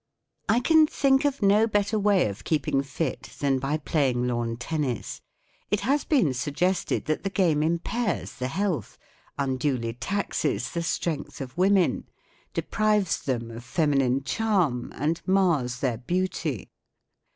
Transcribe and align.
I 0.49 0.61
can 0.61 0.87
think 0.87 1.25
of 1.25 1.43
no 1.43 1.67
better 1.67 1.99
way 1.99 2.27
of 2.27 2.43
keep¬ 2.43 2.67
ing 2.67 2.81
fit 2.81 3.35
than 3.39 3.59
by 3.59 3.77
play¬ 3.77 4.09
ing 4.09 4.25
lawn 4.25 4.57
tennis. 4.57 5.21
It 5.69 5.81
has 5.81 6.05
been 6.05 6.33
suggested 6.33 7.05
that 7.05 7.21
the 7.21 7.29
game 7.29 7.61
impairs 7.61 8.33
the 8.33 8.47
health, 8.47 8.97
unduly 9.37 9.93
taxes 9.93 10.71
the 10.71 10.81
strength 10.81 11.39
of 11.39 11.55
women, 11.55 12.09
deprives 12.55 13.21
them 13.21 13.51
of 13.51 13.63
feminine 13.63 14.23
charm, 14.23 14.91
and 14.95 15.21
mars 15.27 15.81
their 15.81 15.99
beauty. 15.99 16.71